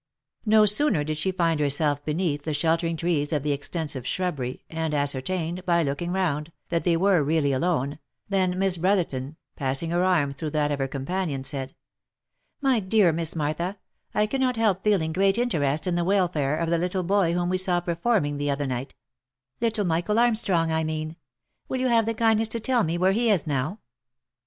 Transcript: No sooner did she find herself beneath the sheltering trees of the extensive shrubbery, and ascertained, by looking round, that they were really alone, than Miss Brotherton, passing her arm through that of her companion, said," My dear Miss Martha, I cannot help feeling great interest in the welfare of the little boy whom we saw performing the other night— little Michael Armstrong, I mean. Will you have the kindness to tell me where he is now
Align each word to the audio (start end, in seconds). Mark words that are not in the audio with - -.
No 0.47 0.65
sooner 0.65 1.03
did 1.03 1.17
she 1.19 1.31
find 1.31 1.59
herself 1.59 2.03
beneath 2.03 2.41
the 2.41 2.55
sheltering 2.55 2.97
trees 2.97 3.31
of 3.31 3.43
the 3.43 3.51
extensive 3.51 4.07
shrubbery, 4.07 4.63
and 4.67 4.95
ascertained, 4.95 5.63
by 5.63 5.83
looking 5.83 6.11
round, 6.11 6.51
that 6.69 6.83
they 6.85 6.97
were 6.97 7.21
really 7.21 7.53
alone, 7.53 7.99
than 8.27 8.57
Miss 8.57 8.77
Brotherton, 8.77 9.37
passing 9.55 9.91
her 9.91 10.03
arm 10.03 10.33
through 10.33 10.49
that 10.49 10.71
of 10.71 10.79
her 10.79 10.87
companion, 10.87 11.43
said," 11.43 11.75
My 12.63 12.79
dear 12.79 13.13
Miss 13.13 13.35
Martha, 13.35 13.77
I 14.15 14.25
cannot 14.25 14.57
help 14.57 14.83
feeling 14.83 15.13
great 15.13 15.37
interest 15.37 15.85
in 15.85 15.93
the 15.93 16.03
welfare 16.03 16.57
of 16.57 16.71
the 16.71 16.79
little 16.79 17.03
boy 17.03 17.33
whom 17.33 17.49
we 17.49 17.59
saw 17.59 17.79
performing 17.79 18.37
the 18.37 18.49
other 18.49 18.65
night— 18.65 18.95
little 19.61 19.85
Michael 19.85 20.17
Armstrong, 20.17 20.71
I 20.71 20.83
mean. 20.83 21.15
Will 21.67 21.77
you 21.79 21.89
have 21.89 22.07
the 22.07 22.15
kindness 22.15 22.47
to 22.49 22.59
tell 22.59 22.83
me 22.83 22.97
where 22.97 23.11
he 23.11 23.29
is 23.29 23.45
now 23.45 23.77